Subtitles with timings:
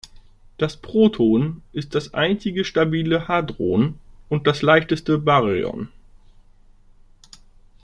[0.57, 5.89] Das Proton ist das einzige stabile Hadron und das leichteste Baryon.